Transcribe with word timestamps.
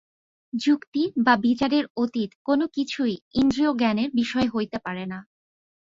যুক্তি 0.53 1.03
বা 1.17 1.33
বিচারের 1.37 1.85
অতীত 1.97 2.29
কোন 2.43 2.59
কিছুই 2.67 3.15
ইন্দ্রিয়-জ্ঞানের 3.33 4.09
বিষয় 4.13 4.47
হইতে 4.47 4.77
পারে 4.79 5.05
না। 5.05 5.19